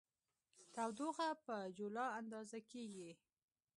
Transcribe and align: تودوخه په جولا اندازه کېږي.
تودوخه 0.75 1.29
په 1.45 1.55
جولا 1.77 2.05
اندازه 2.19 2.59
کېږي. 2.71 3.11